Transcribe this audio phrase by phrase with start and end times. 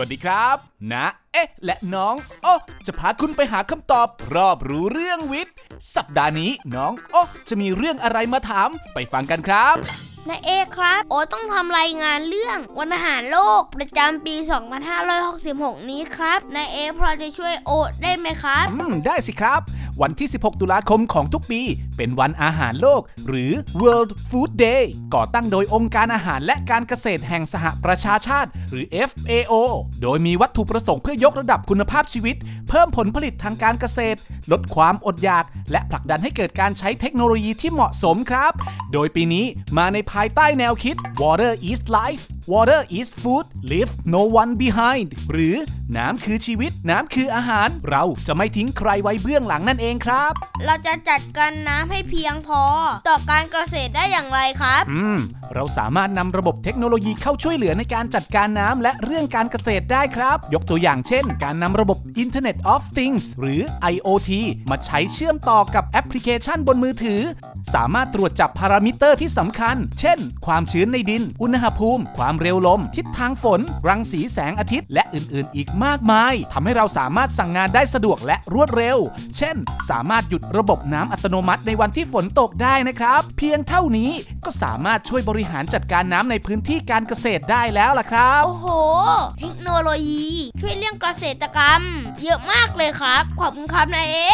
[0.00, 0.56] วัสดีครับ
[0.92, 2.54] นะ เอ๊ะ และน้องโอ้
[2.86, 5.54] จะพาคุณไปหาคำตอบ รอบรู้เรื่องวิทย์
[5.94, 9.76] สัปดาห์นี้น้องโอ้จะมีเรื่องอะไรมาถามไปฟังกันครับ
[10.28, 14.34] นายเอครับ โอต้องทำรายงานเรื่องวันอาหารโลกประจำปี
[15.12, 17.70] 2566 นี้ครับนายเอพอจะช่วยโอ
[18.02, 19.60] ได้ไหมครับ อืม ได้สิครับ
[20.02, 21.60] วันที่ 16 ตุลาคมของทุกปี
[21.96, 24.82] เป็นวันอาหารโลก หรือ World Food Day
[25.14, 29.54] ก่อตั้งโดยองค์การอาหารและการเกษตรแห่งสหประชาชาติ หรือ FAO
[30.02, 32.36] โดยมีวัตถุประสงค์เพื่อยกระดับคุณภาพชีวิต
[32.68, 34.18] เพิ่มผลผลิตทางการเกษตร
[34.52, 38.52] ลดความอดอยาก และผลักดันให้เกิดการใช้เทคโนโลยีที่เหมาะสมครับ
[38.92, 39.44] โดยปีนี้
[39.76, 45.56] มาในภายใต้แนวคิด Water is life Water is food leave no one behind หรือ
[45.96, 50.32] น้ำคือชีวิต น้ำคืออาหาร เราจะไม่ทิ้งใครไว้เบื้องหลังนั่นเองครับ
[50.64, 52.62] เราจะจัดการน้ำให้เพียงพอ
[53.08, 55.18] ต่อการเกษตรได้อย่างไรครับ อืม
[55.54, 64.30] เราสามารถนำระบบเทคโนโลยีเข้าช่วยเหลือในการจัดการน้ำและเรื่องการเกษตรได้ครับ ยกตัวอย่างเช่น การนำระบบ Internet of Things หรือ IoT
[64.70, 67.20] มาใช้เชื่อมต่อกับแอปพลิเคชันบนมือถือ
[67.74, 78.98] สามารถตรวจจับพารามิเตอร์ที่สำคัญ เช่น ความชื้นในดิน อุณหภูมิ ความเร็วลม ทิศทางฝน รังสีแสงอาทิตย์ และอื่น ๆ อีกมากมายทำให้เราสามารถสั่งงานได้สะดวกและรวดเร็ว
[79.36, 79.56] เช่น
[79.90, 84.10] สามารถหยุดระบบน้ำอัตโนมัติในวันที่ฝนตกได้นะครับ เพียงเท่านี้
[84.44, 88.66] ก็สามารถช่วยบริหารจัดการน้ำในพื้นที่การเกษตรได้แล้วล่ะครับ โอ้โห
[89.40, 90.28] เทคโนโลยี
[90.60, 91.82] ช่วยเรื่องเกษตรกรรม
[92.22, 94.28] เยอะมากเลยครับ ขอบคุณครับนายเอ๊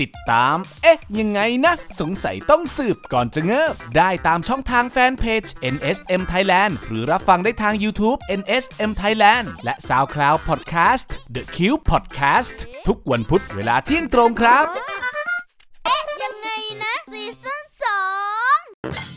[0.00, 5.44] ติดตาม เอ๊ะ ยังไงนะ สงสัยต้องสืบก่อนจะเงิบ ได้ตามช่องทางแฟนเพจ
[5.74, 14.66] NSM Thailand หรือรับฟังได้ทาง YouTube NSM Thailand และ SoundCloud Podcast The Cube Podcast ทุกวันพุธเวลาเที่ยงตรงครับ
[15.84, 16.48] เอ๊ะ ยังไง
[16.82, 18.02] นะซีซั่นสอ
[18.58, 19.15] ง